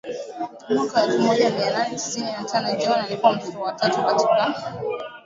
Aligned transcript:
mwaka 0.69 1.03
elfu 1.03 1.21
moja 1.21 1.49
mia 1.49 1.69
nane 1.71 1.89
tisini 1.95 2.25
na 2.31 2.43
tano 2.43 2.75
John 2.75 2.99
alikuwa 2.99 3.33
mtoto 3.33 3.59
wa 3.61 3.73
tatu 3.73 4.03
katika 4.05 4.63